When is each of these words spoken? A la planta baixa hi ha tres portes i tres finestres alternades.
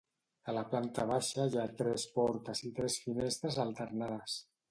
A 0.51 0.53
la 0.57 0.61
planta 0.69 1.03
baixa 1.11 1.45
hi 1.51 1.59
ha 1.59 1.65
tres 1.83 2.07
portes 2.17 2.63
i 2.71 2.73
tres 2.79 2.97
finestres 3.05 3.59
alternades. 3.67 4.43